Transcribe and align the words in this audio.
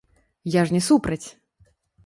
Я 0.55 0.63
ж 0.69 0.73
не 0.77 0.81
супраць! 0.89 1.23